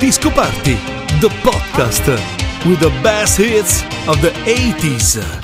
[0.00, 0.74] Disco Party,
[1.20, 2.06] the podcast
[2.66, 5.43] with the best hits of the 80s.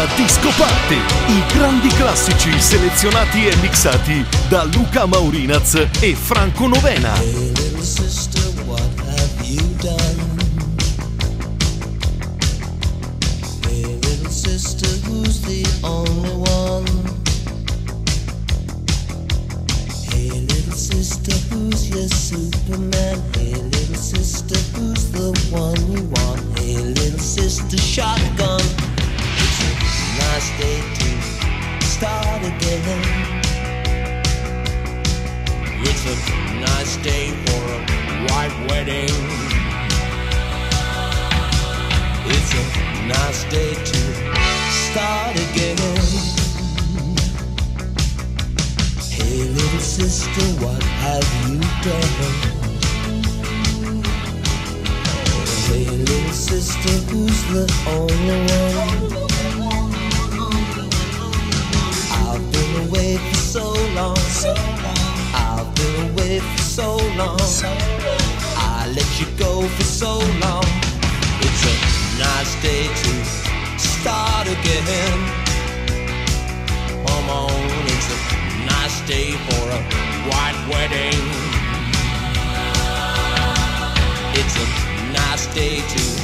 [0.00, 0.94] 80 Disco Party.
[1.26, 7.49] I grandi classici selezionati e mixati da Luca Maurinaz e Franco Novena.
[38.80, 39.10] Wedding.
[42.32, 44.00] It's a nice day to
[44.70, 45.76] start again.
[49.10, 52.14] Hey, little sister, what have you done?
[55.66, 58.40] Hey, little sister, who's the only
[58.76, 59.00] one?
[62.22, 64.16] I've been away for so long.
[65.34, 67.38] I've been away for so long.
[67.38, 67.89] I let
[69.20, 70.64] you go for so long.
[71.44, 71.74] It's a
[72.18, 73.12] nice day to
[73.78, 75.18] start again.
[77.06, 77.50] Come on,
[77.84, 78.18] it's a
[78.64, 79.80] nice day for a
[80.30, 81.20] white wedding.
[84.40, 86.19] It's a nice day to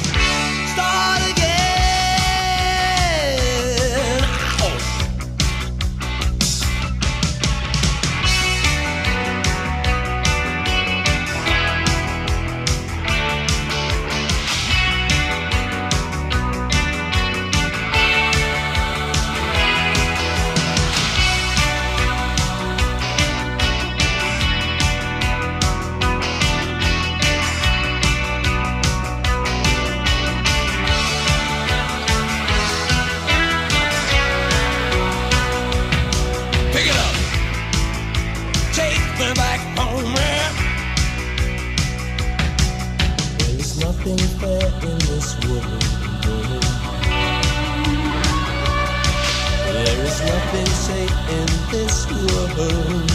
[51.29, 53.11] in this world.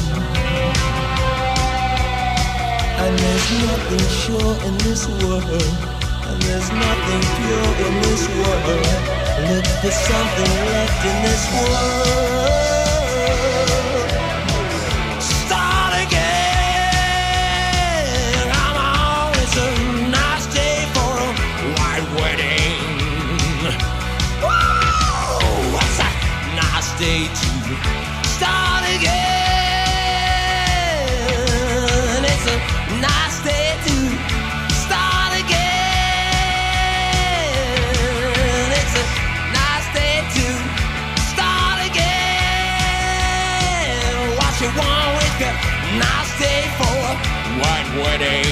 [3.03, 5.45] And there's nothing sure in this world.
[6.29, 8.83] And there's nothing pure in this world.
[9.51, 12.11] Look for something left in this world.
[15.21, 16.53] Start again.
[19.43, 19.59] It's a
[20.11, 21.29] nice day for a
[22.17, 22.79] wedding.
[24.43, 26.17] Whoa, that
[26.57, 28.02] nice day to
[47.99, 48.52] white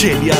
[0.00, 0.39] genia